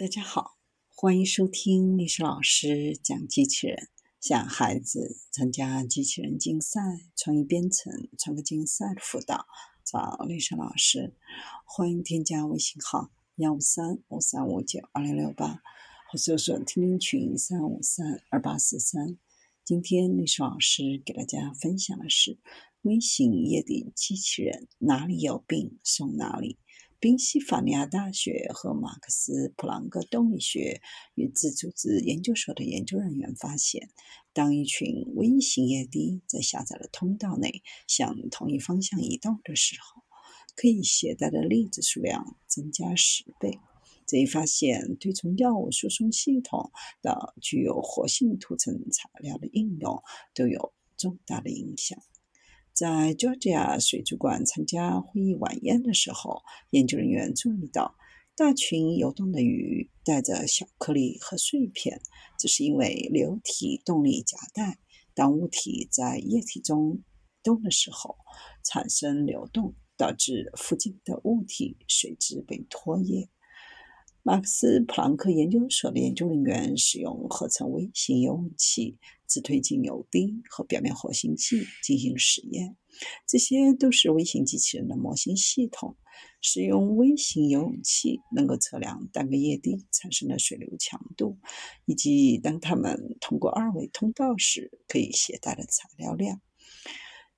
[0.00, 0.56] 大家好，
[0.88, 3.90] 欢迎收听历史老师讲机器人。
[4.18, 6.80] 想孩子参加机器人竞赛、
[7.14, 9.44] 创意编程、创客竞赛的辅导，
[9.84, 11.14] 找历史老师。
[11.66, 15.60] 欢迎添加微信号幺五三五三五九二零六八，
[16.10, 19.18] 或搜索听听群三五三二八四三。
[19.66, 22.38] 今天历史老师给大家分享的是
[22.80, 26.56] 微型液滴机器人，哪里有病送哪里。
[27.00, 30.82] 宾夕法尼亚大学和马克思普朗克动力学
[31.14, 33.88] 与自组织研究所的研究人员发现，
[34.34, 40.02] 当一群微型液滴在狭窄的通道内向同一方向移动的时候，
[40.54, 43.58] 可以携带的粒子数量增加十倍。
[44.06, 46.70] 这一发现对从药物输送系统
[47.00, 50.02] 到具有活性涂层材料的应用
[50.34, 51.98] 都有重大的影响。
[52.72, 57.96] 在 Georgia 水族馆参加会议晚宴的时候，研究人员注意到
[58.34, 62.00] 大群游动的鱼带着小颗粒和碎片，
[62.38, 64.78] 这是因为流体动力夹带。
[65.12, 67.02] 当物体在液体中
[67.42, 68.16] 动的时候，
[68.64, 73.28] 产生流动，导致附近的物体随之被拖曳。
[74.22, 82.76] 马克思普朗克研究所的研究人员使用合成微型游泳器、自推进油滴和表面活性剂进行实验。
[83.26, 85.96] 这些都是微型机器人的模型系统。
[86.42, 91.38] 使用微型游泳器能够测量单个液滴产生的水流强度，
[91.86, 96.42] 以及当它们通过二维通道时可以携带的材料量。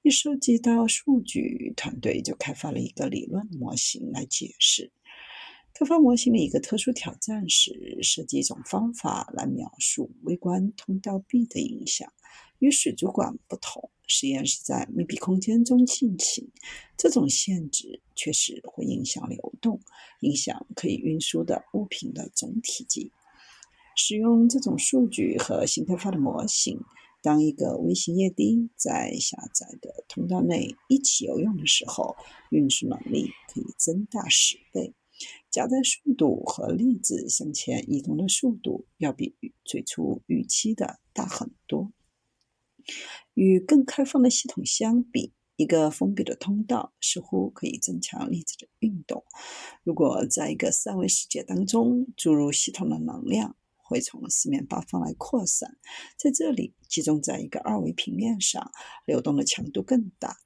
[0.03, 4.91] 一收集到数据，团队就开发了一个理论模型来解释。
[5.75, 12.13] 开发模型的一个特殊挑战是设计一种方法来描述微观通道壁的影响。
[12.59, 16.49] 与水族馆不同，实验是在密闭空间中进行，
[16.97, 19.81] 这种限制确实会影响流动，
[20.21, 23.11] 影响可以运输的物品的总体积。
[23.97, 26.81] 使用这种数据和新开发的模型，
[27.21, 32.15] 当一个微型液滴在狭窄的通道内一起游泳的时候，
[32.51, 34.95] 运输能力可以增大十倍。
[35.53, 41.93] 夹带速度和粒子向前移动的速度要比最初预期的大很多。
[43.35, 49.25] 与更开放的系统相比，一个封闭的通道似乎可以增强粒子的运动。
[49.85, 55.77] 如果在一个三维世界当中注入系统的能量，会从四面八方来扩散，
[56.17, 58.73] 在这里集中在一个二维平面上，
[59.05, 60.39] 流动的强度更大。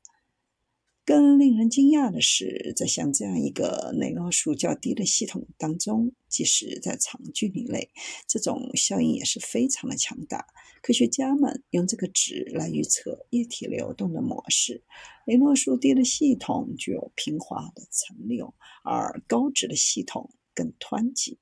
[1.06, 7.91] 更令人惊讶的是，在像这样一个雷诺数较低的系统当中，即使在长距离内，
[8.27, 10.45] 这种效应也是非常的强大。
[10.83, 14.83] 科学家们用这个值来预测液体流动的模式。
[15.27, 18.53] 雷诺数低的系统具有平滑的层流，
[18.83, 21.39] 而高值的系统更湍急。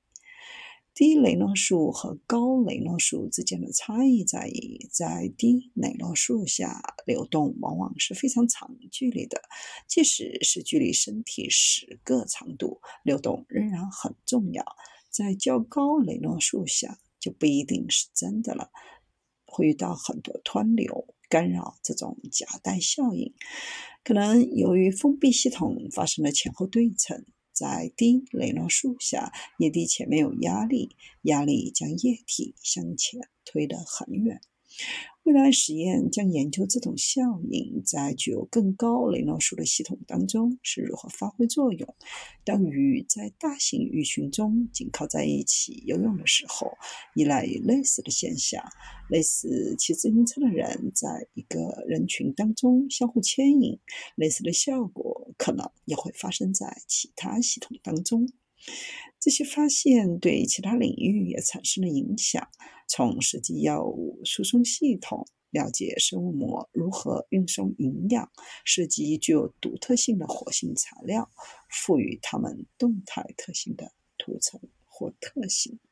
[0.95, 9.41] 低雷诺数和高雷诺数之间的差异在于，在低雷诺数下，流动往往是非常长距离的，
[9.89, 14.63] 即使是距离身体十个长度，流动仍然很重要。
[15.09, 18.71] 在较高雷诺数下，就不一定是真的了，
[19.45, 23.33] 会遇到很多湍流干扰这种夹带效应，
[24.01, 27.25] 可能由于封闭系统发生了前后对称。
[27.55, 34.41] 在低雷诺数下，液滴前面有压力，压力将液体向前推得很远。
[35.23, 41.95] 未来实验将研究这种效应在具有更高雷诺数的系统当中是如何发挥作用。
[42.43, 46.77] 当鱼在大型鱼群中紧靠在一起游泳的时候，
[47.15, 48.63] 依赖于类似的现象。
[49.09, 53.79] 类似骑自行车的人在一个人群当中相互牵引，
[54.15, 58.31] 类似的效果可能也会发生在其他系统当中。
[59.19, 62.47] 这些发现对其他领域也产生了影响，
[62.87, 68.31] 从设计药物输送系统、了解生物膜如何运送营养、
[68.63, 71.29] 设计具有独特性的活性材料、
[71.69, 75.79] 赋予它们动态特性的涂层或特性。